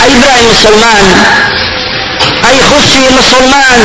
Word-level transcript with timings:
ئەی 0.00 0.14
برای 0.22 0.44
مسلمان؟ 0.52 1.04
ئەی 2.44 2.58
خوشی 2.68 3.04
مسلمان؟ 3.18 3.78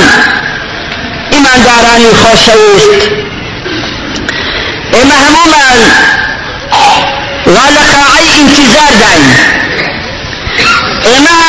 ئیماندارانی 1.31 2.11
خۆشەویست 2.21 3.01
ئێمە 4.93 5.17
هەمومان 5.23 5.79
وا 7.55 7.65
لە 7.75 7.83
قاعەی 7.93 8.27
ئینتیزار 8.35 8.93
داین 9.01 9.27
ئێمە 11.07 11.39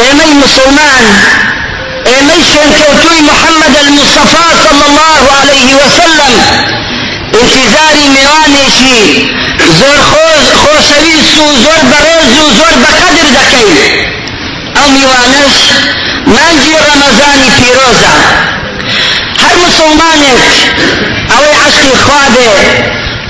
ئێمەی 0.00 0.32
مسلمان. 0.42 1.04
ئێمەی 2.08 2.42
شوێنکەوتووی 2.50 3.20
محەممەد 3.30 3.74
المصطفى 3.84 4.46
صلى 4.64 4.84
الله 4.90 5.22
عليه 5.40 5.68
وسلم. 5.80 6.34
انتظاری 7.40 8.06
میوانێکی 8.16 9.02
زۆر 9.78 9.98
خۆشەویست 10.62 11.36
و 11.44 11.46
زۆر 11.64 11.80
بەڕێز 11.90 12.32
و 12.42 12.46
زۆر 12.58 12.74
بەقەدر 12.82 13.28
دەکەین. 13.36 13.76
ئەو 14.76 14.88
میوانش 14.94 15.56
مانجی 16.34 16.74
ڕەمەزانی 16.84 17.50
پیرۆزە. 17.56 18.14
هەر 19.42 19.54
مسلمانێک 19.64 20.42
ئەوەی 21.32 21.56
عشقی 21.66 21.94
خوا 22.04 22.24
بێ 22.34 22.50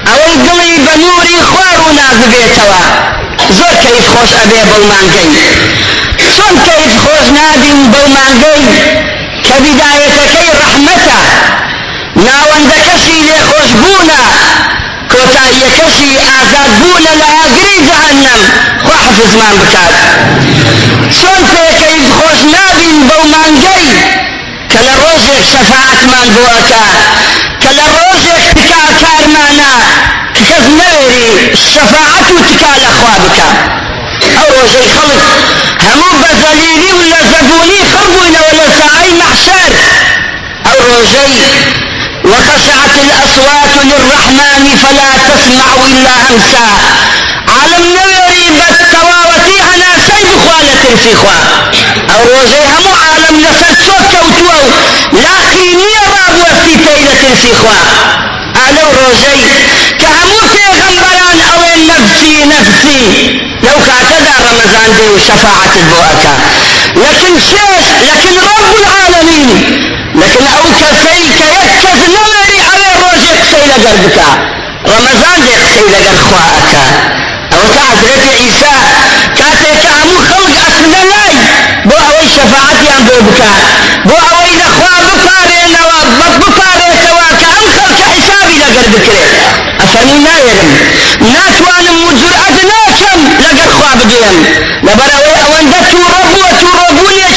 ئەوەی 0.09 0.37
دڵی 0.47 0.75
بە 0.87 0.95
نووری 1.03 1.39
خوار 1.51 1.79
و 1.87 1.89
ناز 1.99 2.21
بێتەوە 2.33 2.83
زۆر 3.59 3.75
کەیف 3.85 4.07
خۆش 4.13 4.31
ئەبێ 4.39 4.63
بەو 4.71 4.83
مانگەی. 4.93 5.31
چۆن 6.35 6.55
کەیف 6.67 6.93
خۆش 7.05 7.27
نابین 7.37 7.81
بەو 7.93 8.07
مانگەی؟ 8.17 8.65
کە 9.47 9.57
بیدایەتەکەی 9.65 10.51
ڕەحمەتە 10.61 11.21
ناوەندەکەشی 12.27 13.19
لێخۆشبوونە 13.27 14.23
کۆتاییەکەشی 15.13 16.13
ئازادبوونە 16.29 17.13
لە 17.21 17.27
ئاگری 17.35 17.77
جەهەنەم 17.89 18.41
خوا 18.85 18.97
حەفزمان 19.05 19.55
بکات 19.61 19.95
چۆن 21.19 21.41
پێکەی 21.53 22.01
خۆش 22.17 22.41
نابین 22.55 22.99
بەو 23.09 23.23
مانگەی 23.35 23.87
کە 24.71 24.81
لە 24.87 24.95
ڕۆژێک 25.03 25.43
شەفاعەتمان 25.53 26.29
بۆەکە 26.35 26.85
کە 27.63 27.71
لە 27.79 27.87
ڕۆژێک 27.97 28.43
تکا 28.55 28.85
کارمانە 29.03 29.73
کە 30.35 30.43
کەس 30.49 30.65
نەوێری 30.79 31.29
شەفاعەت 31.71 32.29
و 32.35 32.39
تکا 32.49 32.75
لە 32.85 32.91
خوا 32.99 33.15
بکە 33.25 33.49
ئەو 34.37 34.49
ڕۆژەی 34.57 34.89
خەڵک 34.95 35.23
هەموو 35.87 36.19
بەزەلیلی 36.23 36.93
و 36.99 37.01
لە 37.13 37.21
زەبوونی 37.31 37.77
وخشعت 42.27 42.95
الأصوات 43.05 43.75
للرحمن 43.85 44.65
فلا 44.83 45.11
تسمع 45.29 45.69
إلا 45.87 46.13
همسا 46.27 46.69
عالم 47.49 47.85
نويري 47.97 48.47
بالتواوتي 48.59 49.57
أنا 49.75 49.91
سيد 50.07 50.29
خوالة 50.45 50.75
ترسيخوا 50.85 51.39
أو 52.15 52.21
روزي 52.25 52.63
همو 52.75 52.93
عالم 53.05 53.41
لسر 53.41 53.75
صوت 53.87 54.07
لا 55.13 55.35
قيمية 55.55 56.03
باب 56.15 56.35
وستي 56.39 56.77
ترسيخوا 57.23 57.77
ألو 58.69 58.87
روزي 59.01 59.41
كهمو 60.01 60.39
پیغمبران 60.55 61.39
أو 61.55 61.61
نفسي 61.91 62.45
نفسي. 62.45 63.41
لو 63.63 63.77
كاتدا 63.87 64.35
رمضان 64.49 64.89
دي 64.97 65.07
وشفاعة 65.15 65.73
البوأكا 65.77 66.35
لكن 66.97 67.41
شيش 67.51 67.87
لكن 68.09 68.35
رب 68.39 68.73
العالمين. 68.83 69.51
لكن 70.15 70.45
أو 70.57 70.65
كسي 70.81 71.16
بكا 73.95 74.29
رمضان 74.87 75.37
دي 75.45 75.53
قسي 75.63 75.81
لقر 75.93 76.17
خواك 76.31 76.73
أو 77.53 77.59
كعزرت 77.75 78.25
عيسى 78.41 78.75
كاتك 79.39 79.83
امو 80.03 80.17
خلق 80.31 80.57
اسنا 80.69 81.01
لاي 81.11 81.35
بو 81.85 81.95
اوي 81.95 82.29
شفاعتي 82.37 82.87
ام 82.99 83.05
بو 83.07 83.31
بكا 83.31 83.51
بو 84.05 84.15
اوي 84.15 84.51
لخوا 84.61 84.99
بكاري 85.09 85.61
نواب 85.77 86.41
بكاري 86.41 86.89
سواك 87.05 87.41
ام 87.59 87.65
خلق 87.77 87.99
حسابي 88.13 88.55
لقر 88.59 88.87
بكري 88.93 89.25
افرمي 89.81 90.19
نايرم 90.19 90.71
ناتوانم 91.21 92.05
وجرأت 92.07 92.57
ناكم 92.71 93.21
لقر 93.41 93.71
خوا 93.79 93.95
بديم 93.95 94.45
لبراوي 94.83 95.35
اوندتو 95.47 95.99
ربو 95.99 96.41
وتو 96.41 96.69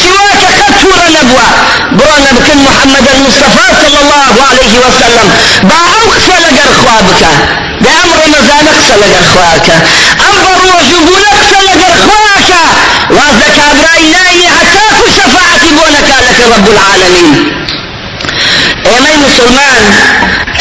شواك 0.04 0.42
خطور 0.60 1.00
نبوة 1.22 1.48
برونا 1.92 2.32
بكن 2.32 2.58
محمد 2.68 3.06
المصطفى 3.16 3.66
صلى 3.84 4.00
الله 4.04 4.34
عليه 4.50 4.74
وسلم. 4.86 5.28
با 5.64 5.76
أقصى 6.02 6.36
لقر 6.44 6.72
خوابك 6.82 7.22
دا 7.82 7.90
أمر 8.04 8.16
رمضان 8.26 8.66
أقصى 8.74 8.96
لقر 9.02 9.24
خواك 9.34 9.70
أمر 10.30 10.46
وجبون 10.76 11.22
أقصى 11.34 11.60
لقر 11.68 11.94
خواك 12.06 12.52
وازدك 13.10 13.58
أبراي 13.72 14.04
ناي 14.12 14.48
عتاك 14.58 15.00
شفاعة 15.18 15.64
بونك 15.78 16.10
لك 16.28 16.40
رب 16.58 16.68
العالمين 16.70 17.60
ئێمەی 18.90 19.18
مسلمان 19.26 19.82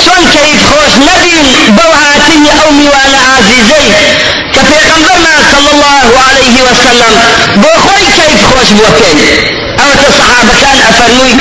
چۆن 0.04 0.22
کەیف 0.34 0.60
خۆش 0.70 0.92
نەبین 1.08 1.46
بەو 1.76 1.92
هاتنی 2.02 2.50
ئەو 2.58 2.70
میوانە 2.78 3.20
ئازیزەی 3.28 3.88
کە 4.54 4.62
صلى 5.52 5.70
الله 5.74 6.08
عليه 6.28 6.56
وسلم 6.66 7.14
بۆ 7.62 7.72
خۆی 7.84 8.06
کەیف 8.18 8.40
خۆش 8.50 8.68
سەحابەکان 10.18 10.78
ئەفەرمووی 10.86 11.34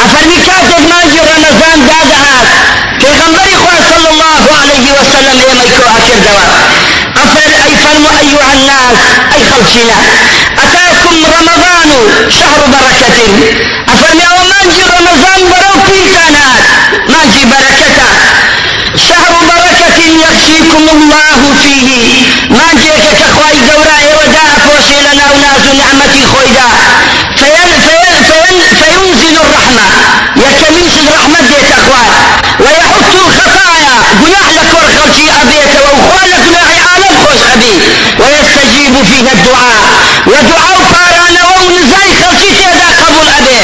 ئەفەرمی 0.00 0.38
کاتێک 0.46 0.84
مانجی 0.92 1.20
ڕەمەزان 1.28 1.78
دادەهات 1.90 2.48
پێغەمبەری 3.00 3.56
خوا 3.62 3.76
صلى 3.90 4.08
الله 4.14 4.42
عليه 4.60 4.86
وسلم 4.96 5.36
ئێمەی 5.46 5.70
کۆ 5.76 5.84
ئەکردەوە 5.94 6.44
أفر 7.24 7.50
أي 7.66 7.74
فرموا 7.84 8.10
أيها 8.24 8.52
الناس 8.56 8.98
أي 9.34 9.42
خلقنا. 9.50 9.98
أتاكم 10.64 11.16
رمضان 11.36 11.90
شهر 12.38 12.60
بركة. 12.74 13.18
أفرمي 13.88 14.24
ويستجيب 39.24 39.32
فيها 39.32 39.32
الدعاء 39.32 39.82
ودعاء 40.26 40.78
فارانا 40.92 41.42
ونزاي 41.56 42.08
خلشي 42.22 42.50
تيدا 42.58 42.88
قبول 43.06 43.28
أبي 43.38 43.58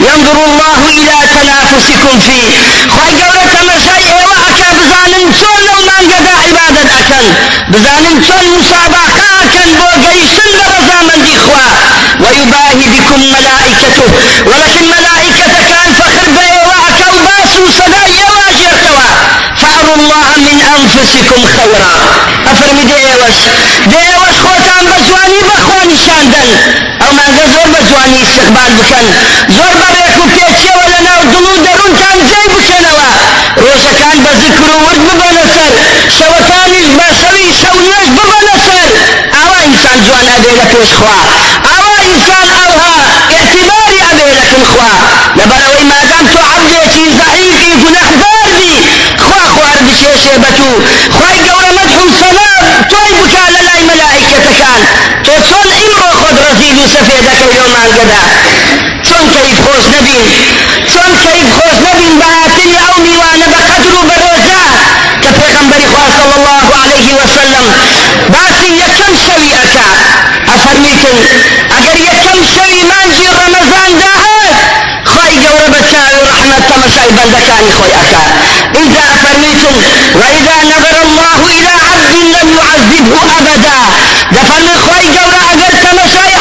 ينظر 0.00 0.44
الله 0.44 0.78
إلى 0.88 1.16
تنافسكم 1.34 2.20
فيه. 2.20 2.48
خواهي 2.90 3.22
قولة 3.22 3.44
تمشي 3.54 3.90
إيوة 3.96 4.32
أكا 4.48 4.68
بزانن 4.78 5.32
شون 5.40 5.58
لو 5.66 5.86
ما 5.86 5.92
انقضى 6.00 6.32
عبادة 6.46 6.90
أكن. 7.00 7.26
بزانن 7.72 8.24
شون 8.28 8.44
مسابقة 8.58 9.24
أكن 9.42 9.68
بو 9.78 10.08
قيشن 10.08 10.50
برزامن 10.58 11.24
دي 11.24 11.36
خوا 11.38 11.66
ويباهي 12.20 12.84
بكم 12.94 13.20
ملائكته. 13.20 14.08
ولكن 14.46 14.84
ملائكة 14.96 15.52
كان 15.70 15.88
فخر 15.98 16.26
بإيوة 16.36 16.74
أكا 16.88 17.06
وباسو 17.16 17.62
صدا 17.78 18.02
إيوة 18.06 18.44
جيرتوا. 18.58 19.06
فأروا 19.60 19.96
الله 19.96 20.26
أنفسكم 21.06 21.44
خيرا 21.56 21.92
أفرمي 22.52 22.82
دي 22.84 22.94
إيوش 22.96 23.38
دي 23.86 23.96
إيوش 23.98 24.36
خوتان 24.42 24.84
بزواني 24.90 25.38
بخواني 25.48 25.96
شاندن 26.06 26.48
أو 27.06 27.12
ما 27.12 27.22
زور 27.54 27.68
بزواني 27.74 28.22
استقبال 28.22 28.70
بكن 28.78 29.06
زور 29.56 29.72
بريكو 29.82 30.24
كيتشي 30.34 30.68
ولا 30.78 31.00
ناو 31.06 31.22
دلو 31.32 31.56
درون 31.64 31.92
كان 32.00 32.18
زي 32.30 32.44
بكنوا 32.54 33.10
روشا 33.56 33.92
كان 34.00 34.18
بذكر 34.24 34.70
ورد 34.84 35.00
ببنا 35.08 35.42
سر 35.54 35.72
شوكانيش 36.18 36.86
بشوي 36.98 37.44
شونيش 37.62 38.08
ببنا 38.16 38.54
سر 38.66 38.88
أوا 39.42 39.56
إنسان 39.66 39.96
جوان 40.06 40.28
أبي 40.36 40.50
لك 40.58 40.72
وشخوا 40.80 41.18
أوا 41.76 41.85
خد 56.86 56.96
رزيل 56.96 57.06
سفيدك 57.06 57.42
اليوم 57.50 57.76
عن 57.82 57.90
قدا 57.98 58.22
چون 59.08 59.24
كيف 59.34 59.58
خوش 59.66 59.84
نبين 59.96 60.24
چون 60.92 61.10
كيف 61.24 61.46
خوش 61.58 61.76
نبين 61.88 62.18
بهاتني 62.18 62.76
أو 62.88 63.02
ميوان 63.02 63.40
بقدر 63.52 63.94
بروزا 64.08 64.62
كفيغمبر 65.22 65.80
خواه 65.92 66.10
صلى 66.18 66.34
الله 66.36 66.66
عليه 66.82 67.08
وسلم. 67.14 67.64
باسي 68.28 68.70
يكم 68.82 69.12
شوي 69.26 69.50
أكا؟ 69.62 69.88
أفرميتن. 70.54 71.16
أجر 71.78 71.96
يكم 71.96 72.38
شوي 72.54 72.82
مانجي 72.90 73.26
رمضان 73.42 73.90
داهات 74.00 74.56
خواهي 75.06 75.46
قورة 75.46 75.68
بتشاوي 75.74 76.20
رحمة 76.32 76.58
تمشاي 76.70 77.08
بندكاني 77.16 77.70
خوي 77.78 77.92
أكا. 78.02 78.22
إذا 78.74 79.04
أفرميتم 79.14 79.74
وإذا 80.14 80.56
نظر 80.72 80.96
الله 81.06 81.38
إلى 81.56 81.72
عبد 81.88 82.14
لم 82.36 82.48
يعذبه 82.58 83.18
أبدا 83.38 83.78
دفرمي 84.32 84.74
خواهي 84.84 85.08
قورة 85.18 85.40
أجر 85.52 85.72
تمشاي 85.84 86.36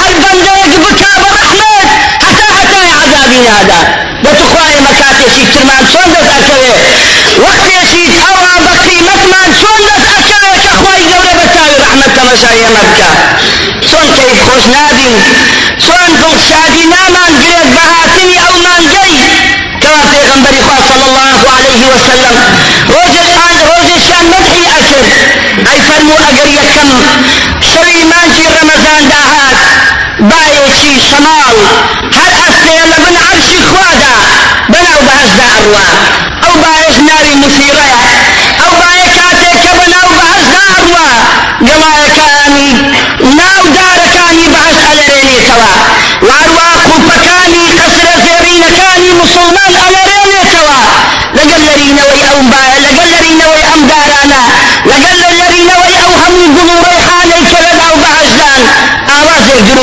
ڕۆژای 12.36 12.62
ئێمە 12.64 12.84
بکە 12.90 13.12
چۆن 13.90 14.08
کەیف 14.18 14.40
خۆش 14.46 14.64
نابین 14.76 15.16
چۆن 15.84 16.10
دڵشادی 16.22 16.84
نامان 16.94 17.32
گرێت 17.44 17.70
بە 17.76 17.84
هاتنی 17.92 18.38
ئەو 18.44 18.56
مانگەی 18.66 19.14
کەوا 19.82 20.02
پێغەمبەری 20.12 20.62
خوا 20.66 20.78
صلی 20.90 21.06
الله 21.10 21.40
وسلم. 21.96 22.36
ڕۆژێکان 22.94 23.58
ڕۆژێکیان 23.70 24.26
مدحی 24.34 24.66
ئەکرد 24.74 25.12
ئەی 25.68 25.80
فەرموو 25.88 26.24
ئەگەر 26.26 26.50
یەکەم 26.60 26.90
شەوی 27.70 28.04
مانجی 28.12 28.48
ڕەمەزان 28.56 29.04
داهات. 29.14 29.58
باەکی 30.30 30.94
شەماڵ 31.08 31.56
هەر 32.18 32.32
ئەستێ 32.42 32.78
لە 32.92 32.98
بن 33.04 33.16
عەرشی 33.26 33.60
خوادا 33.70 34.16
بەناو 34.72 35.02
بەهەشدا 35.08 35.48
ئەڕوا 35.56 35.86
ئەو 36.44 36.56
باەش 36.64 36.96
ناوی 37.10 37.36
مسیڕەیە 37.44 37.75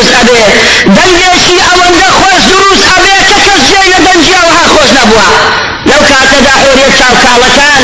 دروست 0.03 0.19
ئەبێ 0.19 0.43
دەنگێکی 0.97 1.57
ئەوەندە 1.67 2.09
خۆش 2.19 2.43
دروست 2.53 2.85
ئەبێ 2.93 3.17
کە 3.29 3.39
کەس 3.47 3.63
جێ 3.71 3.83
لە 3.93 3.99
دەنجی 4.07 4.35
ئەوها 4.41 4.65
خۆش 4.73 4.91
نەبووە. 4.99 5.29
لەو 5.91 6.03
کاتەدا 6.11 6.55
حۆریەت 6.63 6.93
چاو 6.99 7.15
کاڵەکان 7.25 7.81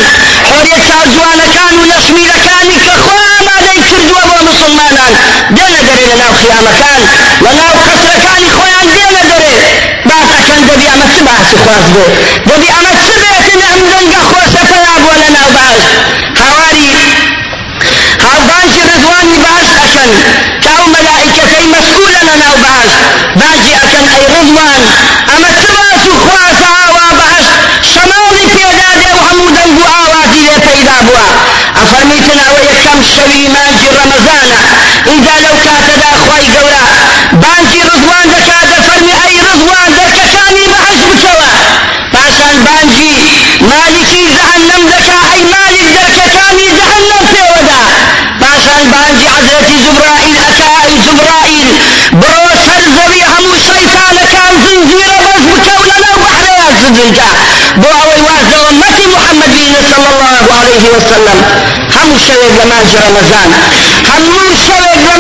حۆریەت 0.51 0.83
چاو 0.89 1.05
جوانەکان 1.15 1.73
و 1.79 1.83
نەشمیرەکانی 1.93 2.79
کە 2.87 2.95
خۆ 3.05 3.19
ئامادەی 3.31 3.81
کردووە 3.89 4.23
بۆ 4.31 4.37
مسلمانان 4.51 5.13
دێنە 5.57 5.81
دەرێ 5.89 6.05
لە 6.11 6.17
ناو 6.23 6.33
خیامەکان 6.41 7.01
لە 7.45 7.53
ناو 7.61 7.73
قەسرەکانی 7.87 8.51
خۆیان 8.57 8.87
دێنە 8.97 9.23
دەرێ 9.31 9.55
باس 10.09 10.29
ئەکەن 10.37 10.61
دەبی 10.69 10.87
ئەمە 10.91 11.07
چ 11.15 11.17
باسی 11.29 11.57
خواست 11.63 11.89
بێ 11.95 12.07
دەبی 12.49 12.69
ئەمە 12.75 12.93
چ 13.05 13.07
بێتن 13.23 13.61
ئەم 13.69 13.81
دەنگە 13.93 14.21
خۆشە 14.29 14.63
پەیا 14.71 14.95
بووە 15.03 15.17
لە 15.23 15.29
ناو 15.37 15.49
باش؟ 15.57 15.83
هاواری 16.41 16.89
هاوبانجی 18.25 18.83
ڕزوانی 18.89 19.37
باش 19.45 19.69
ئەکەن. 19.81 20.11
کاو 20.65 20.87
مەلائکەکەی 21.29 21.67
مەسئولە 21.75 22.23
لە 22.29 22.35
ناو 22.43 22.57
باش 22.65 22.93
باجی 23.41 23.73
ئەکەن 23.81 24.07
ئەی 24.13 24.25
ڕزوان 24.35 24.83
ئەمە 25.29 25.51
چ 25.61 25.63
باس 25.77 26.03
و 26.11 26.15
خوازە 26.25 26.69
ئاوا 26.79 27.09
باش 27.21 27.47
شەماڵی 27.91 28.47
پێدادێ 28.55 29.11
و 29.17 29.21
هەموو 29.29 29.55
دەنگ 29.57 29.77
و 29.81 29.85
ئاوازی 29.93 30.43
لێ 30.47 30.57
پەیدا 30.67 30.99
بووە 31.07 31.27
ئەفەرمیتن 31.79 32.39
ئەوە 32.45 32.61
یەکەم 32.71 32.99
شەوی 33.13 33.49
زنجا 57.09 57.31
بۆ 57.81 57.89
ئەوەی 57.99 58.21
وازەوە 58.29 58.71
مەتی 58.83 59.07
محەممەد 59.15 59.51
بینە 59.57 59.81
صلى 59.91 60.09
الله 60.13 60.45
عليه 60.61 60.85
وسلم. 60.95 61.39
هەموو 61.95 62.19
شەوێک 62.27 62.53
لە 62.61 62.65
مانجی 62.71 62.99
ڕەمەزان 63.05 63.51
هەموو 64.11 64.49
شەوێک 64.67 65.01
لە 65.09 65.15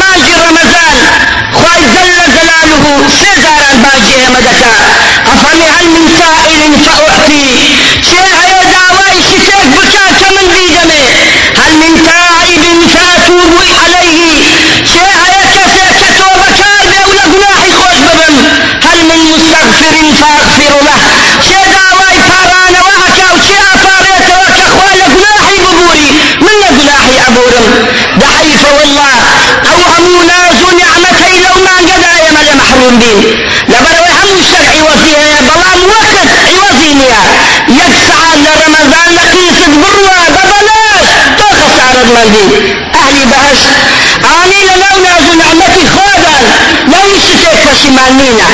نعمەتی 45.41 45.85
خۆدان 45.95 46.45
لە 46.93 47.01
هیچ 47.09 47.25
شتێک 47.31 47.59
پەشیمان 47.67 48.13
نینە 48.21 48.49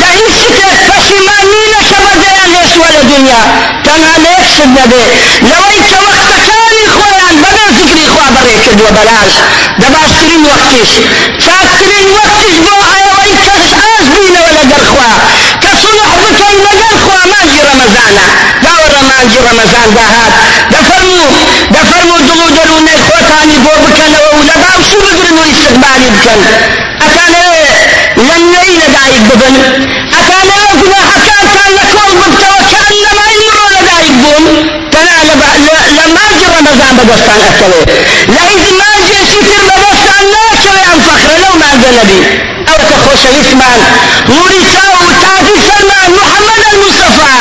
لە 0.00 0.08
هیچ 0.18 0.34
شتێک 0.42 0.76
پەشیمان 0.88 1.44
نینە 1.54 1.80
کە 1.90 1.98
بەدەیان 2.06 2.48
لێشوە 2.54 2.88
لە 2.96 3.02
دنیا 3.10 3.42
تەنها 3.86 4.14
لە 4.24 4.30
یەک 4.36 4.46
شت 4.54 4.70
نەبێ 4.78 5.04
لەوەی 5.50 5.80
کە 5.90 5.98
وەختەکانی 6.06 6.86
خۆیان 6.94 7.34
بەبێ 7.44 7.66
ذکری 7.78 8.06
خوا 8.12 8.26
بەڕێ 8.34 8.56
کردووە 8.64 8.90
بەلاش 8.96 9.34
دەباشترین 9.82 10.42
وەختیش 10.50 10.92
چاکترین 11.44 12.08
وەختیش 12.16 12.56
بۆ 12.64 12.76
ئەوەی 13.20 13.36
کەس 13.46 13.66
ئاز 13.80 14.04
بینەوە 14.14 14.50
لەگەڵ 14.58 14.84
خوا. 14.92 15.12
کە 15.62 15.72
سڵح 15.82 16.10
بکەی 16.22 16.56
لەگەڵ 16.66 16.94
خوا 17.04 17.20
مانجی 17.32 17.60
ڕەمەزانە 17.68 18.26
داوەڕە 18.64 19.02
مانجی 19.10 19.40
ڕەمەزان 19.46 19.88
داهات 19.96 20.32
دەفەرموو 20.72 21.28
دەفەرموو 21.74 22.20
دڵ 22.28 22.40
و 22.46 22.50
دەروونەی 22.56 22.98
خۆتانی 23.06 23.58
بۆ 23.64 23.72
بکەنەوە 23.84 24.30
و 24.36 24.40
لە 24.48 24.56
باوشی 24.62 24.98
بگرن 25.04 25.36
و 25.40 25.44
ئیستقبالی 25.50 26.08
بکەن 26.14 26.40
ئەتانەوێ 27.02 27.64
لە 28.28 28.36
نوێی 28.44 28.74
لەدایک 28.82 29.22
ببن 29.28 29.54
ئەتانەوێ 30.14 30.72
گوناحەکانتان 30.80 31.70
لە 31.78 31.84
کۆڵ 31.92 32.10
ببتەوە 32.20 32.60
کە 32.70 32.80
ئەنەمای 32.88 33.36
مرۆ 33.42 33.66
لەدایک 33.76 34.14
بوون 34.22 34.44
تەنا 34.92 35.18
لە 35.98 36.04
مانجی 36.16 36.46
ڕەمەزان 36.54 36.92
بەدەستان 36.98 37.40
ئەکەوێ 37.48 37.82
لە 38.34 38.42
هیچ 38.50 38.66
مانجێکی 38.80 39.40
تر 39.48 39.62
بەدەستان 39.68 40.24
ناکەوێ 40.34 40.82
ئەم 40.88 41.00
فەخرە 41.06 41.36
لەو 41.44 41.54
مانجە 41.62 41.92
نەبی 41.98 42.49
ئەوەکە 43.10 43.22
خۆشەویستمان 43.22 43.80
نوری 44.28 44.62
چاو 44.72 44.94
و 45.08 45.12
تاجی 45.22 45.56
سەرمان 45.66 46.10
محەممەد 46.18 46.62
المصطفى. 46.72 47.34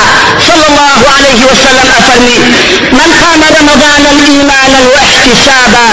صلى 0.47 0.65
الله 0.71 0.99
عليه 1.15 1.41
وسلم 1.49 1.87
أفرمي 1.99 2.37
من 2.99 3.09
قام 3.21 3.41
رمضان 3.59 4.03
الإيمانا 4.13 4.79
واحتسابا 4.93 5.87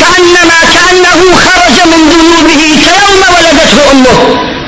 كأنما 0.00 0.58
كأنه 0.74 1.20
خرج 1.44 1.76
من 1.92 2.00
ذنوبه 2.12 2.62
كيوم 2.86 3.20
ولدته 3.34 3.92
أمه. 3.92 4.18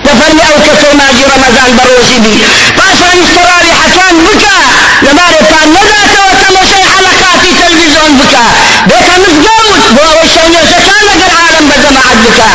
دەفەرمی 0.07 0.43
ئەو 0.49 0.59
کەسە 0.67 0.91
ماجی 1.01 1.25
ڕەمەزان 1.31 1.71
بەڕۆژی 1.79 2.19
بی 2.25 2.37
پاشان 2.79 3.17
استراوی 3.25 3.73
حەکان 3.81 4.15
بکە 4.27 4.59
لەبارێتان 5.07 5.67
نەداتەوە 5.77 6.33
تەمەشای 6.43 6.87
حەلەقاتی 6.93 7.53
تەلڤیزۆن 7.61 8.13
بکە 8.21 8.47
بێتە 8.89 9.15
مزگەوت 9.23 9.83
بۆ 9.95 10.03
ئەوەی 10.09 10.29
شەونێژەکان 10.35 11.03
لەگەر 11.11 11.33
عالم 11.41 11.65
بە 11.71 11.77
جەماعەت 11.85 12.19
بکە 12.27 12.51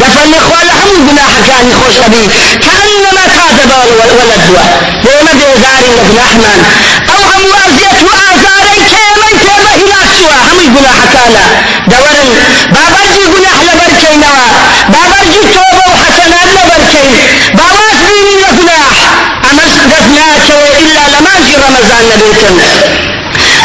دەفەرمی 0.00 0.40
گناهكاني 1.36 1.74
خوش 1.74 1.96
أبي 2.06 2.28
كأنما 2.64 3.24
تاب 3.36 3.58
ولد 4.00 4.40
دوا 4.48 4.62
بوما 5.04 5.32
بيزاري 5.32 5.90
لجناحمان 5.96 6.60
أو 7.14 7.22
هم 7.30 7.42
وازيت 7.52 7.98
وآزاري 8.08 8.76
كيمن 8.90 9.32
كيما 9.42 9.70
هلاك 9.80 10.08
سوا 10.20 10.38
هم 10.48 10.74
جناح 10.76 10.98
كان 11.14 11.34
دورا 11.88 12.24
بابرجي 12.74 13.24
جناح 13.34 13.58
لبركين 13.66 14.20
نوا 14.20 14.46
بابرجي 14.88 15.40
توبة 15.54 15.84
وحسنات 15.92 16.48
لبركين 16.56 17.10
باباس 17.54 17.98
بيني 18.08 18.34
لجناح 18.42 18.94
أمس 19.50 19.74
دفناك 19.92 20.48
إلا 20.80 21.02
لماجي 21.18 21.54
رمضان 21.56 22.04
نبيتن 22.14 22.56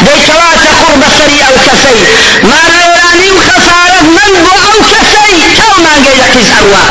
ديتوات 0.02 0.62
قرب 0.82 1.02
سري 1.18 1.38
أو 1.48 1.54
كسي 1.66 1.98
ما 2.42 2.60
رأي 2.68 3.30
خسارة 3.48 4.02
من 4.02 4.32
بو 4.44 4.50
أو 4.50 4.78
كسي 4.90 5.32
كوما 5.60 5.92
قيلك 6.06 6.34
زعوا 6.48 6.82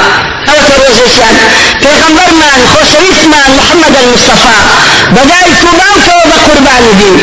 pozysjach 0.92 1.40
Peygamberman, 1.82 2.60
Hoseritman, 2.76 3.50
محمد 3.60 3.94
al-Mustafa 3.96 4.56
بدأ 5.16 5.40
الكربان 5.48 5.96
فوضى 6.08 6.38
قربان 6.48 6.84
دين 7.00 7.18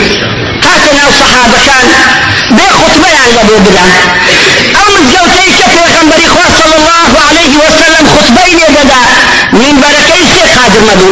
قاتل 0.65 0.97
أو 1.05 1.11
صحابة 1.21 1.59
كان 1.69 1.87
بخطبة 2.57 3.09
عن 3.21 3.29
یعنی 3.29 3.41
أبو 3.41 3.57
بلال 3.67 3.91
أو 4.81 4.87
متزوجي 4.95 5.49
كبيغمبر 5.61 6.19
إخوة 6.27 6.49
صلى 6.61 6.77
الله 6.81 7.09
عليه 7.29 7.53
وسلم 7.65 8.05
خطبين 8.15 8.59
يبدا 8.59 9.01
من 9.53 9.73
بركي 9.83 10.21
سي 10.33 10.43
قادر 10.57 10.81
مدو؟ 10.89 11.11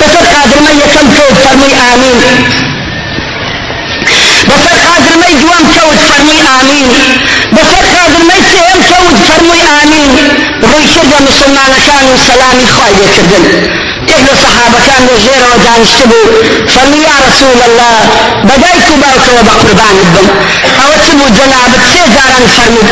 بسر 0.00 0.24
قادر 0.34 0.58
ما 0.64 0.70
يكم 0.70 1.06
كود 1.16 1.34
فرمي 1.44 1.72
آمين 1.94 2.18
بسر 4.48 4.76
قادر 4.88 5.12
ما 5.20 5.26
يجوام 5.26 5.64
كود 5.76 5.98
فرمي 6.08 6.38
آمين 6.60 6.88
بسر 7.52 7.84
قادرمەی 7.96 8.34
سێ 8.40 8.65
ڕووی 10.70 10.86
کردە 10.94 11.18
مسلمانەکان 11.28 12.04
و 12.10 12.14
سەلامی 12.26 12.68
خوای 12.74 12.94
لێکردن 12.98 13.44
یەک 14.12 14.22
لە 14.28 14.34
سەحابەکان 14.42 15.02
لە 15.08 15.16
ژێرەوە 15.24 15.56
دانیشت 15.66 16.00
بوو 16.10 16.32
فەرمی 16.74 17.00
یا 17.08 17.16
رسول 17.26 17.58
الله 17.68 17.96
بەدایک 18.48 18.86
و 18.92 18.96
باوکەوە 19.02 19.42
بە 19.48 19.54
قوربانت 19.62 20.08
بم. 20.14 20.28
ئەوە 20.78 20.96
چ 21.04 21.06
بوو 21.18 21.34
جەنابەت 21.38 21.82
سێ 21.92 22.02
جاران 22.14 22.44
فەرمود 22.54 22.88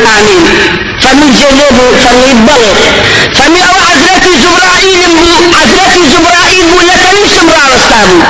فەرمی 3.37 3.61
ئەوە 3.67 3.81
حەزرەتی 3.89 4.35
جوبرائیلم 4.45 5.13
بوو 5.21 5.37
حەزرەتی 5.59 6.03
جوبرائیل 6.13 6.65
بوو 6.71 6.83
لە 6.91 6.97
تەنیشتم 7.05 7.47
ڕاوەستا 7.55 8.01
بوو 8.09 8.23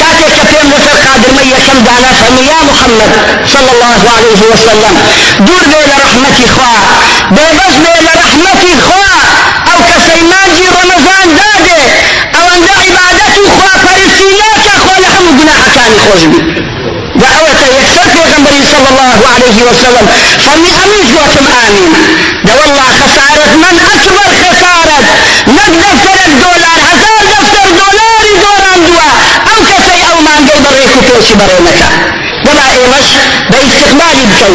كاتێک 0.00 0.32
کە 0.36 0.44
پێم 0.50 0.66
لەسەر 0.72 0.96
قادرمە 1.04 1.42
یەکەم 1.54 1.78
دانا 1.86 2.10
فەرمی 2.20 2.44
یا 2.52 2.60
محەممەد 2.68 3.12
صلى 3.54 3.70
الله 3.74 4.00
عليه 4.16 4.40
وسلم. 4.50 4.94
دوور 5.46 5.64
بێ 5.70 5.80
لە 5.90 5.96
ڕەحمەتی 6.02 6.46
خوا. 6.54 6.74
بێ 7.84 7.96
لە 8.06 8.12
ڕەحمەتی 8.20 8.74
خوا. 8.86 9.08
ئەو 9.68 9.80
کەسەی 9.90 10.22
مانجی 10.32 10.66
ڕەمەزان 10.76 11.28
دادێ 11.38 11.80
ئەوەندە 12.34 12.74
عیبادەت 12.82 13.34
و 13.42 13.44
خواپەرستی 13.56 14.30
ناکە 14.40 14.74
خۆ 14.84 14.94
لە 15.04 15.08
هەموو 15.14 15.36
گوناحەکانی 15.38 15.98
خۆش 16.04 16.22
بی 16.30 16.40
دعوة 17.22 17.47
صلى 18.72 18.88
الله 18.92 19.18
عليه 19.34 19.58
وسلم 19.68 20.06
فمي 20.46 20.70
أميز 20.84 21.08
وتم 21.18 21.46
آمين 21.66 21.92
ده 22.44 22.52
والله 22.60 22.88
خسارة 23.02 23.50
من 23.64 23.74
خسارة 24.42 24.98
نك 25.56 25.72
دفتر 25.84 26.30
دولار 26.44 26.78
هزار 26.88 27.20
دفتر 27.32 27.66
دولاري 27.80 28.32
دوران 28.44 28.80
دوا 28.88 29.10
أو 29.50 29.58
كسي 29.70 29.98
أو 30.12 30.20
ما 30.20 30.30
عندي 30.36 30.52
بريكو 30.64 31.00
توشي 31.08 31.34
برينك 31.34 31.80
دبا 32.44 32.64
إيمش 32.76 33.08
باستقبالي 33.50 34.24
بكي 34.30 34.54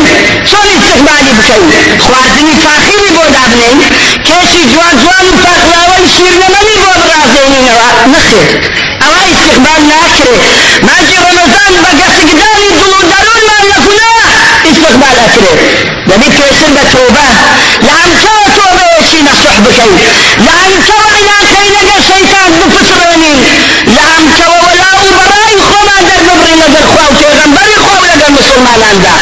شون 0.51 0.67
استقبالي 0.77 1.31
بكي 1.39 1.61
خواردني 2.05 2.53
فاخري 2.63 3.07
بود 3.15 3.35
ابنين 3.45 3.77
كيشي 4.27 4.61
جوان 4.73 4.95
جوان 5.03 6.03
شير 6.17 6.33
لمني 6.41 6.75
بود 6.83 7.01
رازيني 7.13 7.59
نوا 7.69 7.89
نخير 8.13 8.71
أو 9.05 9.13
استقبال 9.33 9.81
ناكري 9.91 10.37
ماجي 10.87 11.15
رمضان 11.27 11.71
بقى 11.83 12.07
سقداني 12.17 12.67
دلو 12.79 12.99
دارون 13.11 13.41
ما 13.49 13.57
مقبال 14.83 15.15
أكره 15.27 15.55
نبيك 16.07 16.37
يسن 16.51 16.73
بتوبة 16.75 17.25
لعن 17.87 18.09
سوى 18.23 18.45
توبة. 18.55 18.83
يسين 19.03 19.27
الصحب 19.27 19.65
شيء 19.79 19.97
لعن 20.47 20.71
سوى 20.87 21.07
إلى 21.19 21.35
كينك 21.53 21.89
الشيطان 21.99 22.49
بفسرانين 22.59 23.37
لعن 23.97 24.23
سوى 24.39 24.59
ولا 24.67 24.89
أبراء 25.09 25.49
خما 25.71 25.97
در 26.07 26.19
نبري 26.29 26.53
نظر 26.63 26.83
خواه 26.93 27.09
وتغنبر 27.17 27.67
خواه 27.85 28.01
لدى 28.15 28.25
المسلمان 28.27 28.79
عنده 28.89 29.13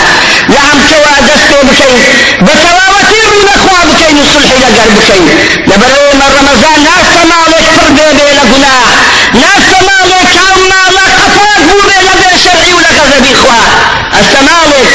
لعن 0.56 0.78
سوى 0.90 1.16
دسته 1.28 1.60
بشيء 1.70 2.00
بتواوتي 2.46 3.20
من 3.32 3.48
أخوة 3.56 3.80
بشيء 3.94 4.16
الصلح 4.26 4.52
لقر 4.62 4.90
بشيء 5.00 5.26
لبرو 5.68 6.06
من 6.20 6.30
رمضان 6.40 6.78
ناس 6.90 7.06
تمالك 7.18 7.66
فرده 7.78 8.12
بلا 8.18 8.42
قناع. 8.52 8.82
ناس 9.34 9.62
تمالك 9.74 10.32
عما 10.48 10.82
لك 10.98 11.12
أفاق 11.28 11.60
بوبه 11.70 11.98
لقر 12.08 12.38
شرعي 12.46 12.74
ولقر 12.74 13.06
ذبيخواه 13.18 13.66
استمالك 14.22 14.88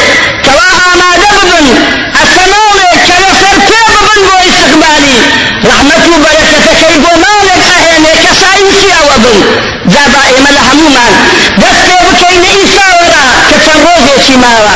ماوا 13.91 14.75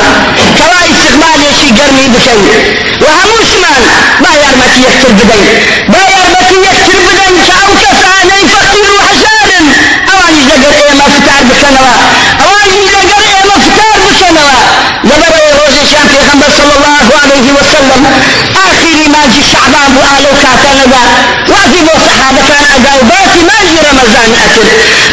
كوا 0.58 0.80
استقبالي 0.92 1.48
شي 1.60 1.68
قرمي 1.78 2.06
بكين 2.14 2.42
وهموشمان 3.02 3.82
با 4.22 4.30
يارمتي 4.42 4.80
يكتر 4.86 5.12
بدين 5.12 5.46
با 5.88 5.98
يارمتي 6.12 6.56
يكتر 6.68 6.98
بدين 7.06 7.34
كأو 7.48 7.70
كساني 7.82 8.48
فقير 8.54 8.88
وحجار 8.98 9.50
أواني 10.12 10.40
لقر 10.48 10.74
إيما 10.88 11.04
فتار 11.14 11.42
بكنوا 11.50 11.92
أواني 12.44 12.80
لقر 12.94 13.22
إيما 13.38 13.56
فتار 13.66 13.96
بكنوا 14.06 14.50
لبر 15.04 15.34
روزي 15.58 15.82
شان 15.90 16.06
في 16.12 16.18
غنبر 16.30 16.48
صلى 16.58 16.74
الله 16.78 17.06
عليه 17.22 17.46
وسلم 17.58 18.02
آخر 18.66 18.96
ما 19.14 19.22
جي 19.32 19.42
شعبان 19.52 19.90
وآلو 20.00 20.32
كاتندا 20.42 21.02
واجب 21.52 21.86
صحابة 22.06 22.40
كان 22.48 22.64
أداو 22.76 23.00
باتي 23.10 23.40
ما 23.48 23.58
جي 23.68 23.76
رمضان 23.90 24.30
أكل 24.44 24.66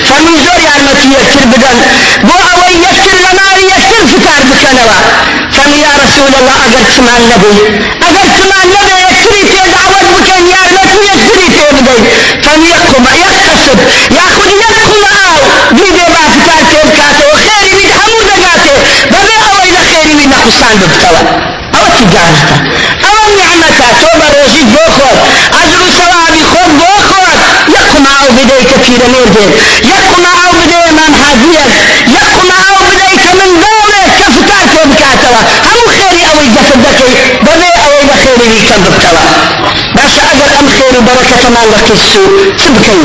فمن 0.08 0.36
زور 0.46 0.60
يارمتي 0.68 1.08
يكتر 1.18 1.46
بدن 1.51 1.77
بو 2.24 2.38
أوي 2.54 2.74
يكتر 2.88 3.16
لماري 3.25 3.63
يكتر 3.63 3.66
فتار 3.66 3.66
بكنوا 4.67 5.01
فمن 5.51 5.79
يا 5.79 5.91
رسول 6.03 6.31
الله 6.39 6.55
أقر 6.65 6.83
تمان 6.97 7.21
نبي 7.33 7.57
أقر 8.07 8.27
تمان 8.39 8.67
نبي 8.77 8.95
يكتري 9.07 9.41
في 9.51 9.57
دعوة 9.71 10.00
بكن 10.13 10.47
يارمتي 10.47 11.00
يكتري 11.12 11.47
في 11.55 11.75
بدن 11.75 12.03
فمن 12.43 12.63
يقوم 12.75 13.05
يقتصد 13.24 13.79
ياخذ 14.12 14.47
يدخل 14.63 15.03
آو 15.27 15.39
بيدي 15.71 16.05
با 16.15 16.24
فتار 16.33 16.62
تبكاته 16.71 17.25
وخيري 17.33 17.71
من 17.83 17.89
حمود 17.97 18.25
دقاته 18.27 18.75
ببي 19.12 19.36
أوي 19.51 19.71
لخيري 19.75 20.13
من 20.13 20.29
نقصان 20.29 20.75
ببتوا 20.81 21.21
أو 21.77 21.86
تجارته 22.00 22.55
أو 23.09 23.17
نعمته 23.39 23.88
توبة 24.01 24.27
روزي 24.41 24.63
بوخوت 24.63 25.19
أجر 25.62 25.81
ثوابي 25.97 26.43
خود 26.51 26.71
بوخوت 26.79 27.38
يقوم 27.77 28.05
أو 28.21 28.27
بدي 28.38 28.63
كثير 28.71 29.00
نيردين 29.13 29.51
يقوم 29.83 30.25
أو 30.45 30.51
بدي 30.59 30.75
إمام 30.89 31.12
حاجيك 31.24 31.71
كم 38.69 38.79
ببتوا 38.83 39.25
باش 39.95 40.13
أجر 40.31 40.50
أم 40.59 40.67
خير 40.77 40.93
وبركة 41.00 41.50
ما 41.55 41.63
لك 41.74 41.88
السوء. 41.97 42.53
تبكي. 42.62 42.97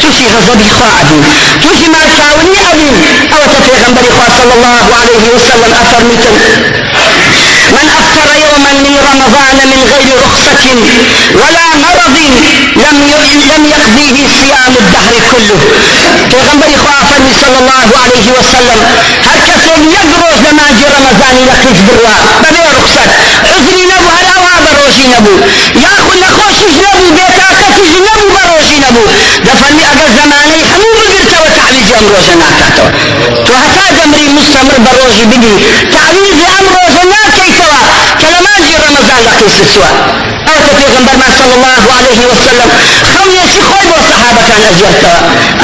توشي 0.00 0.24
غضبي 0.34 0.68
خواعدين 0.78 1.24
توشي 1.62 1.86
ما 1.94 2.02
كاوني 2.18 2.58
أبين 2.72 2.96
أو 3.34 3.40
تفي 3.52 3.72
غنبري 3.84 4.10
خواه 4.16 4.30
صلى 4.38 4.54
الله 4.58 4.84
عليه 5.00 5.24
وسلم 5.34 5.70
أثر 5.82 6.02
مثل 6.10 6.34
من 7.76 7.86
أفطر 7.98 8.28
يوما 8.44 8.72
من 8.84 8.94
رمضان 9.10 9.56
من 9.72 9.80
غير 9.92 10.08
رخصة 10.26 10.64
ولا 11.40 11.66
مرض 11.84 12.16
لم 12.76 12.96
لم 13.52 13.62
يقضيه 13.74 14.16
صيام 14.40 14.72
الدهر 14.82 15.14
كله. 15.32 15.60
پیغمبر 16.32 16.66
خواه 16.82 17.02
فرمي 17.10 17.32
صلى 17.42 17.58
الله 17.62 17.88
عليه 18.02 18.26
وسلم. 18.38 18.80
کسی 19.46 19.78
يقروز 19.98 20.38
لما 20.48 20.66
جي 20.78 20.84
رمضان 20.98 21.36
لقيت 21.48 21.78
بروا 21.88 22.16
ببي 22.42 22.62
رخصة. 22.78 23.04
عذري 23.52 23.82
نبو 25.06 25.06
هر 25.06 25.06
أوا 25.06 25.06
بروشي 25.06 25.06
نبو 25.14 25.34
ياخو 25.84 26.12
نخوشش 26.22 26.74
نبو 26.86 27.06
بيتاكتش 27.16 27.90
نبو 28.08 28.26
بروشي 28.36 28.76
نبو 28.86 29.02
دفرمي 29.46 29.82
اگر 29.92 30.08
زماني 30.18 30.60
همو 30.74 30.90
بگرت 30.98 31.32
و 31.42 31.46
تعويز 31.56 31.90
امروز 32.00 32.28
ناكاتوا 32.42 32.90
تو 33.46 33.52
هتا 33.62 33.86
دمري 33.96 34.28
مستمر 34.36 34.76
بروشي 34.86 35.24
بدي 35.30 35.54
تعويز 35.94 36.38
امروز 36.60 36.96
ناكيتوا 37.12 37.78
كلما 38.20 38.52
جي 38.66 38.74
رمضان 38.86 39.20
لقيت 39.26 39.60
السوا 39.60 39.90
أو 40.48 40.56
تفيغمبر 40.66 41.16
ما 41.22 41.28
صلى 41.38 41.54
الله 41.58 41.82
عليه 41.98 42.20
وسلم 42.30 42.68
خم 43.14 43.28
يشي 43.38 43.60
خوي 43.68 43.84
بو 43.90 43.98
صحابة 44.10 44.42
كان 44.48 44.62
اجرتوا 44.70 45.16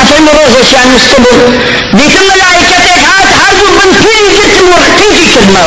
افرمي 0.03 0.31
روزي 0.39 0.63
شان 0.71 0.87
مستبر 0.95 1.37
ديكم 1.99 2.25
ملائكتك 2.33 2.87
هات 3.09 3.29
فيني 4.03 4.29
جرت 4.37 4.59
مرقيتي 4.71 5.25
كلمة 5.35 5.65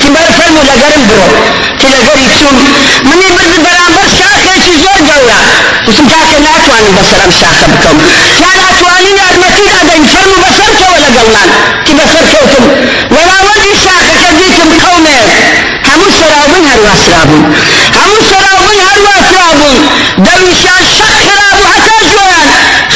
كبر 0.00 0.26
فرمو 0.38 0.60
لقرم 0.68 1.02
برو. 1.08 1.28
كلا 1.82 1.98
قري 2.06 2.26
تون 2.38 2.54
مني 2.58 2.79
بسر 5.90 7.24
ام 7.24 7.30
شاخة 7.40 7.66
بكم 7.66 7.98
كان 8.40 8.58
اتواني 8.70 9.12
نارمتي 9.18 9.64
دادين 9.72 10.06
فرمو 10.06 10.36
بسر 10.44 10.70
ولا 10.92 11.08
قلان 11.20 11.50
كي 11.86 11.92
بسر 11.92 12.24
كوتم 12.32 12.64
ولا 13.10 13.36
ودي 13.46 13.72
شاخة 13.84 14.14
كديتم 14.22 14.70
قومي. 14.86 15.18
همو 15.90 16.06
سرابون 16.20 16.64
هر 16.70 16.80
واسرابون 16.80 17.42
همو 18.00 18.18
سرابون 18.30 18.78
هر 18.88 18.98
واسرابون 19.06 19.76
دويشان 20.18 20.82
شق 20.98 21.14
خرابو 21.26 21.64
حتى 21.72 21.96
جوان. 22.12 22.48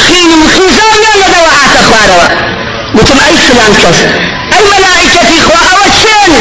خين 0.07 0.29
وخيزان 0.41 0.99
يلا 1.05 1.27
دوعات 1.35 1.73
أخواروا. 1.81 2.27
وتم 2.95 3.17
أي 3.27 3.37
فلان 3.47 3.73
كس 3.83 3.99
أي 4.55 4.63
ملائكتي 4.73 5.39
اخوة 5.39 5.61
أو 5.71 5.79
الشين 5.91 6.31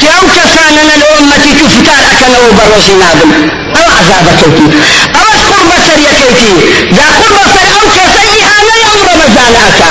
تي 0.00 0.06
أو 0.08 0.24
كساننا 0.36 0.94
الامة 0.94 1.36
تفتار 1.60 2.02
اكنو 2.12 2.42
بروشي 2.58 2.94
نابل 3.02 3.30
أو 3.76 3.84
عذابكتي 3.96 4.66
أو 5.20 5.30
قرب 5.62 5.82
سريكتي 5.86 6.52
ذا 6.92 7.06
قرب 7.18 7.38
سر 7.54 7.68
أو 7.80 7.86
كسي 7.96 8.42
أنا 8.58 8.74
يوم 8.84 9.00
رمضان 9.12 9.54
اتا 9.66 9.90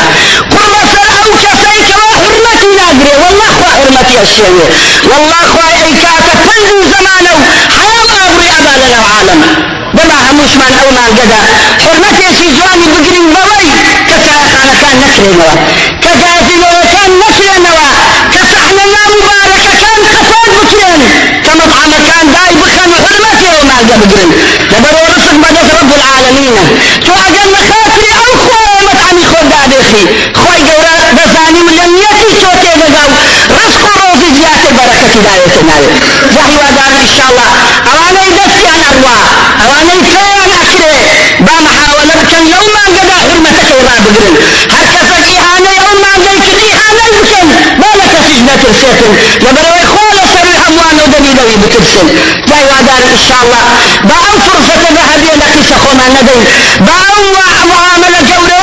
قرب 0.55 0.75
سر 0.93 1.07
أو 1.23 1.31
كسي 1.43 1.75
كما 1.89 2.07
حرمتي 2.19 2.69
ناقري. 2.79 3.13
والله 3.23 3.47
خوا 3.57 3.69
حرمتي 3.75 4.21
الشيء 4.21 4.69
والله 5.11 5.41
خوا 5.53 5.67
ايكاتا 5.85 6.33
تنزي 6.45 6.79
زمانو 6.93 7.35
حيام 7.77 8.07
ابري 8.25 8.47
ابا 8.59 8.73
لنا 8.81 8.99
وعالم 9.03 9.41
بما 9.93 10.17
هموش 10.29 10.53
من 10.61 10.73
أو 10.83 10.91
ما 10.97 11.05
قدا. 11.17 11.41
حرمتي 11.83 12.27
شي 12.37 12.47
جواني 12.57 12.85
بقرين 12.93 13.25
بوي 13.35 13.67
كسر 14.09 14.39
خانة 14.53 14.73
كان 14.81 14.95
نكري 15.01 15.31
نوا. 15.39 15.53
كجازي 16.03 16.55
كان 16.93 17.11
نكري 17.21 17.57
نوا. 17.65 17.89
كصحن 18.33 18.77
مباركة 19.15 19.71
كان 19.81 19.99
قفاد 20.15 20.49
بكرين. 20.57 21.01
كمطعم 21.45 21.91
كان 22.09 22.25
داي 22.35 22.53
بخن 22.61 22.91
حرمتي 23.03 23.47
وما 23.61 23.77
قد 23.79 23.99
بقرين 24.01 24.31
لبرو 26.11 26.27
العالمين. 26.27 26.79
تو 27.05 27.11
اگر 27.27 27.45
مخاطر 27.55 28.05
أو 28.21 28.37
خواه 28.45 28.77
مطعمی 28.89 29.25
خود 29.25 29.49
دادخی. 29.49 30.03
خواه 30.35 30.57
گورا 30.69 30.93
بزانیم 31.17 31.67
لنیتی 31.69 32.29
تو 32.41 32.51
تیگاو 32.61 33.11
رزق 33.59 33.83
و 33.87 33.91
روزی 34.01 34.29
زیادر 34.37 34.71
برکتی 34.77 35.19
دایت 35.19 35.55
ناوی 35.69 35.91
زهی 36.33 36.55
وادار 36.61 36.91
انشاءالله. 37.01 37.49
اوانه 37.91 38.23
دستیان 38.37 38.81
اروا 38.89 39.17
اوانه 39.63 39.93
فیان 40.11 40.49
اکره 40.61 40.93
با 41.45 41.55
محاوله 41.67 42.13
بکن 42.21 42.43
لو 42.53 42.63
ما 42.75 42.83
قدا 42.97 43.17
حرمتك 43.25 43.69
ورا 43.79 43.95
بقرن 44.05 44.35
هر 44.73 44.85
کسك 44.93 45.27
اهانه 45.37 45.71
يوم 45.79 45.97
ما 46.03 46.13
قيكر 46.25 46.57
اهانه 46.71 47.05
بکن. 47.17 47.47
بالا 47.81 48.05
کسیج 48.13 48.39
نترسيتن 48.49 49.11
لبروي 49.43 49.83
خوالة 49.93 50.10
ودليلوي 51.21 51.55
بترسل 51.65 52.07
جاي 52.49 52.63
وادار 52.63 53.01
إن 53.13 53.19
شاء 53.29 53.39
الله. 53.43 53.63
با 54.03 54.15
أو 54.15 54.39
فرصة 54.47 54.81
ذهبية 54.97 55.33
لكي 55.41 55.61
سخوما 55.69 56.07
ندين 56.21 56.43
با 56.87 56.93
أو 57.13 57.21
معاملة 57.69 58.19
جورية 58.29 58.60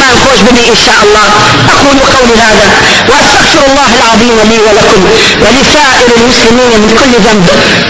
ما 0.00 0.06
نخوش 0.14 0.40
بني 0.48 0.68
إن 0.70 0.78
شاء 0.86 0.98
الله. 1.04 1.26
أقول 1.74 1.96
قولي 2.14 2.34
هذا. 2.46 2.66
وأستغفر 3.08 3.62
الله 3.70 3.90
العظيم 3.98 4.36
لي 4.50 4.58
ولكم 4.66 5.00
ولسائر 5.42 6.08
المسلمين 6.16 6.70
من 6.82 6.90
كل 7.00 7.12
ذنب. 7.26 7.48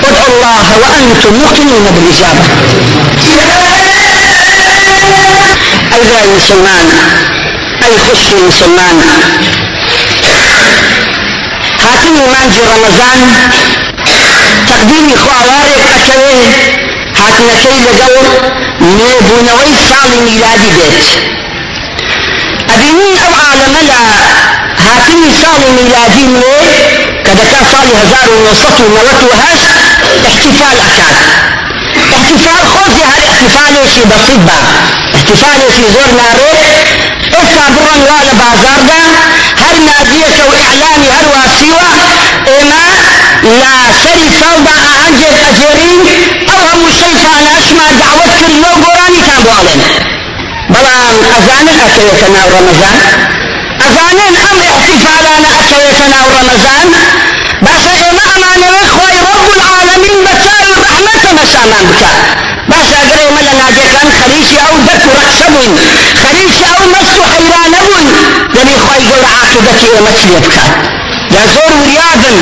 ادعوا 0.09 0.28
الله 0.35 0.64
وأنتم 0.82 1.32
موقنون 1.42 1.85
بالإجابة. 1.94 2.44
أيها 5.92 6.25
المسلمان 6.25 6.87
أي 7.85 7.99
خشي 7.99 8.35
المسلمان 8.38 8.97
هاتني 11.85 12.23
مانجي 12.32 12.61
رمضان. 12.75 13.21
تقديمي 14.68 15.16
خوارك 15.16 15.82
أكوي 15.97 16.38
هاتنا 17.18 17.54
كي 17.62 17.75
لقول 17.85 18.26
نبونوي 18.80 19.71
صالي 19.90 20.21
ميلادي 20.30 20.71
أبيني 22.75 23.11
أو 23.26 23.33
عالم 23.45 23.75
لا. 23.88 24.02
هاتني 24.85 25.29
صالي 25.43 25.69
ميلادي 25.79 26.25
ملي 26.33 26.59
كذا 27.25 27.45
كان 27.52 27.64
ونوت 28.81 29.23
وهش. 29.31 29.62
احتفال 30.26 30.76
أكاد. 30.88 31.17
احتفال 32.17 32.64
خوزي 32.75 33.02
هر 33.11 33.23
احتفال 33.31 33.75
شي 33.95 34.00
بسيط 34.00 34.41
با 34.49 34.59
احتفال 35.17 35.61
شي 35.76 35.85
زور 35.95 36.11
ناري. 36.21 36.52
اسا 37.33 37.64
برن 37.75 38.00
والا 38.00 38.33
بازار 38.43 38.81
دا. 38.88 39.02
هر 39.62 39.76
نادية 39.88 40.43
أو 40.43 40.50
اعلاني 40.67 41.09
هر 41.17 41.26
واسيوة. 41.35 41.87
إما 42.61 42.83
لا 43.43 43.75
سري 44.05 44.31
فوضى 44.41 44.75
اهنجد 44.91 45.35
اجيرين 45.49 46.00
أو 46.52 46.59
هم 46.69 46.87
الشيطان 46.87 47.45
اشما 47.59 47.87
دعوت 48.00 48.31
كل 48.41 48.55
لو 48.62 48.85
قراني 48.85 49.21
كان 49.26 49.41
بوالين 49.45 49.83
بلان 50.75 51.14
ازانن 51.38 51.79
اكيتنا 51.87 52.41
رمضان. 52.57 52.99
ازانن 53.87 54.35
أم 54.50 54.59
احتفالانا 54.71 55.49
اكيتنا 55.61 56.19
رمضان. 56.37 56.87
بس 57.63 57.85
إما 58.11 58.25
امانه 58.37 58.75
خوي 58.95 59.17
رب 59.30 59.47
العالمين 59.56 60.19
بتاعي 60.25 60.71
رحمته 60.85 61.28
مسامان 61.43 61.85
بك 61.91 62.02
بس 62.71 62.89
اقري 63.00 63.26
ملا 63.37 63.52
ناجي 63.61 63.85
كان 63.95 64.08
خليشي 64.21 64.56
أو 64.67 64.75
دك 64.89 65.02
رقصبون 65.19 65.71
خليشي 66.23 66.65
أو 66.75 66.82
مسو 66.95 67.23
حيرانبون 67.32 68.04
دمي 68.54 68.76
خوي 68.85 69.00
قول 69.11 69.25
عاقبتي 69.35 69.89
ومسلي 69.97 70.37
بك 70.45 70.56
يا 71.35 71.43
زور 71.54 71.73
وريابن 71.80 72.37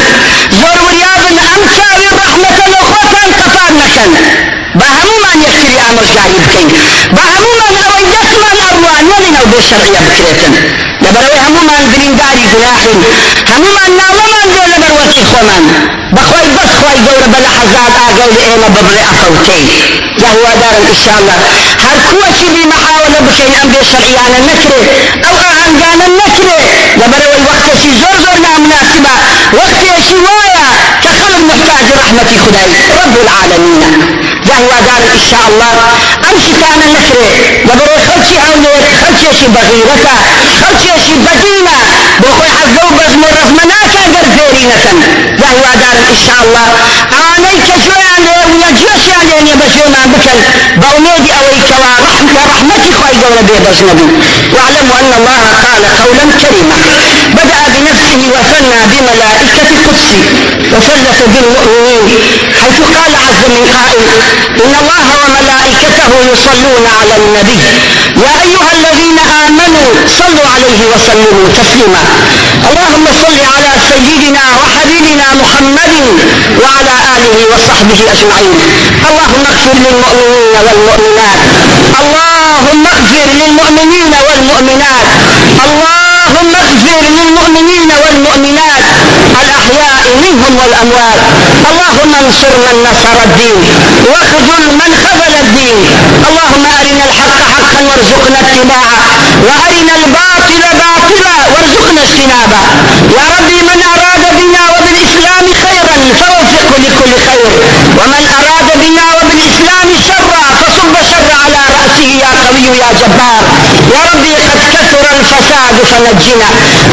زور 0.60 0.78
وريابن 0.86 1.36
امساوي 1.54 2.06
الرحمة 2.12 2.58
لخوتان 2.72 3.28
قفار 3.40 3.70
نكن. 3.80 4.10
بهمو 4.74 5.14
من 5.24 5.42
يكتري 5.46 5.76
أمر 5.90 6.02
جاري 6.14 6.36
بكين 6.44 6.68
بهمو 7.16 7.50
من 7.60 7.74
اوي 7.86 8.02
دسمان 8.14 8.56
اروان 8.70 9.04
ولن 9.12 9.34
أو 9.40 9.46
بشرعية 9.52 10.00
بكريتن 10.06 10.52
لبروي 11.02 11.38
همو 11.46 11.60
من 11.68 11.82
برينداري 11.92 12.44
جناحين 12.52 12.98
همو 13.50 13.68
من 13.76 13.90
ناومان 14.00 14.46
دو 14.54 14.62
لبروتي 14.72 15.20
خومان 15.32 15.64
بخوي 16.12 16.48
بس 16.56 16.70
خوي 16.80 16.96
جورة 17.06 17.26
بلا 17.34 17.48
حزاد 17.58 17.92
أقول 18.06 18.36
ايما 18.50 18.68
ببري 18.68 19.02
افوتي 19.12 19.60
يهو 20.22 20.42
دار 20.62 20.74
ان 20.90 20.94
شاء 21.04 21.16
الله 21.20 21.38
هر 21.84 21.96
كوشي 22.10 22.46
بي 22.54 22.62
محاولة 22.72 23.18
بكين 23.26 23.52
ام 23.62 23.68
بشرعيانا 23.74 24.38
نكري 24.48 24.82
أو 25.28 25.34
اهنجانا 25.48 26.06
نكري 26.20 26.58
لبروي 26.96 27.38
وقت 27.48 27.66
شي 27.82 27.90
زور 28.00 28.16
زور 28.24 28.36
مناسبة 28.64 29.14
وقت 29.58 29.82
شي 30.08 30.14
وايا 30.26 30.68
كخلق 31.04 31.40
محتاج 31.50 31.86
رحمتي 32.00 32.36
خداي 32.44 32.68
رب 33.02 33.14
العالمين 33.24 34.19
جهوا 34.48 34.78
دار 34.88 35.02
إن 35.14 35.20
شاء 35.30 35.44
الله. 35.48 35.72
أمشي 36.30 36.52
كان 36.62 36.80
نكري 36.94 37.28
لبروي 37.64 37.98
خلشي 38.08 38.36
هونيك 38.46 38.84
خلشي 39.02 39.30
شي 39.38 39.46
بغيرتا 39.54 40.16
خلشي 40.60 40.92
شي 41.04 41.14
بدينة 41.26 41.76
بخوي 42.22 42.48
حزو 42.56 42.86
بزم 42.98 43.22
رزمناكا 43.38 44.02
قرفيرينة 44.14 44.76
جهوا 45.40 45.72
دار 45.82 45.96
إن 46.12 46.16
شاء 46.26 46.38
الله. 46.44 46.66
اني 47.36 47.52
كجوان 47.66 48.24
ويجيش 48.52 49.04
يعني 49.12 49.52
بجونا 49.60 50.00
بكل 50.12 50.40
بأميدي 50.80 51.30
أويك. 51.38 51.70
ورحمة 51.80 52.40
رحمتي 52.50 52.90
خوي 52.98 53.14
قول 53.22 53.36
بيبزنبي 53.48 54.08
واعلموا 54.54 54.96
أن 55.00 55.12
الله 55.18 55.42
قال 55.64 55.82
قولا 56.02 56.24
كريما. 56.42 56.78
بدأ 57.38 57.60
بنفسه 57.74 58.20
وثنى 58.34 58.78
بملائكة 58.90 59.68
قدسي 59.86 60.20
وثلث 60.72 61.18
بالمؤمنين. 61.32 62.06
حيث 62.60 62.78
قال 62.96 63.12
عز 63.24 63.42
من 63.54 63.62
قائل 63.76 64.02
إن 64.64 64.72
الله 64.82 65.06
وملائكته 65.22 66.10
يصلون 66.32 66.84
على 67.00 67.14
النبي. 67.16 67.60
يا 68.24 68.34
أيها 68.46 68.70
الذين 68.78 69.18
آمنوا 69.46 69.88
صلوا 70.18 70.46
عليه 70.54 70.80
وسلموا 70.92 71.48
تسليما. 71.60 72.02
اللهم 72.70 73.06
صل 73.22 73.38
على 73.54 73.70
سيدنا 73.90 74.44
وحبيبنا 74.60 75.26
محمد 75.42 75.94
وعلى 76.62 76.94
آله 77.16 77.36
وصحبه 77.52 78.00
أجمعين. 78.14 78.58
اللهم 79.08 79.44
اغفر 79.52 79.76
للمؤمنين 79.86 80.54
والمؤمنات. 80.66 81.40
اللهم 82.00 82.84
اغفر 82.86 83.26
للمؤمنين 83.40 84.12
والمؤمنات. 84.28 85.06
اللهم 86.30 86.54
اغفر 86.54 87.02
للمؤمنين 87.18 87.90
والمؤمنات 88.02 88.84
الأحياء 89.42 90.02
منهم 90.24 90.52
والأموات. 90.60 91.20
اللهم 91.70 92.12
انصر 92.22 92.52
من 92.66 92.74
نصر 92.88 93.16
الدين 93.28 93.60
واخذل 94.10 94.64
من 94.80 94.90
خذل 95.04 95.34
الدين. 95.44 95.78
اللهم 96.28 96.64
أرنا 96.80 97.04
الحق 97.08 97.38
حقا 97.52 97.80
وارزقنا 97.88 98.38
اتباعه. 98.44 98.98
وأرنا 99.46 99.94
الباطل 100.00 100.62
باطلا 100.82 101.36
وارزقنا 101.52 102.00
اجتنابه. 102.06 102.62
يا 103.16 103.24
ربي 103.36 103.58
من 103.70 103.78
أراد 103.94 104.22
بنا 104.38 104.62
وبالإسلام 104.74 105.44
خيرا 105.64 105.96
فوفقه 106.20 106.72
لكل 106.84 107.12
خير. 107.28 107.50
ومن 107.98 108.22
أراد 108.38 108.68
بنا 108.82 109.06
وبالإسلام 109.16 109.88
شرا 110.08 110.44
فصب 110.60 110.94
شر 111.10 111.28
على 111.44 111.60
رأسه 111.76 112.10
يا 112.24 112.30
قوي 112.44 112.66
يا 112.82 112.88
جبار 113.00 113.42
يا 113.94 114.00
ربي 114.12 114.34
قد 114.48 114.60
كثر 114.74 115.04
الفساد 115.70 115.86
فنجنا. 115.90 116.48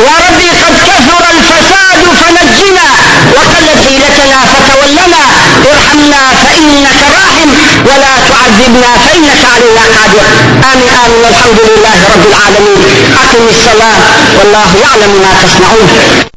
يا 0.08 0.16
ربي 0.30 0.50
قد 0.50 0.76
كثر 0.88 1.24
الفساد 1.32 2.02
فنجنا. 2.22 2.88
وقلت 3.36 3.78
حيلتنا 3.88 4.40
فتولنا. 4.46 5.24
ارحمنا 5.72 6.30
فإنك 6.44 7.02
راحم. 7.18 7.50
ولا 7.86 8.14
تعذبنا 8.30 8.98
فإنك 9.06 9.42
علينا 9.56 9.82
قادر. 9.82 10.26
آمين. 10.74 10.90
آمين. 11.06 11.24
والحمد 11.24 11.60
لله 11.70 11.98
رب 12.14 12.26
العالمين. 12.32 12.82
أقم 13.24 13.48
الصلاة. 13.50 13.98
والله 14.40 14.70
يعلم 14.82 15.22
ما 15.22 15.32
تصنعون. 15.44 16.37